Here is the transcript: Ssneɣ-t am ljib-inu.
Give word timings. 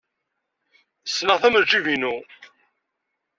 Ssneɣ-t 1.09 1.43
am 1.47 1.55
ljib-inu. 1.63 2.15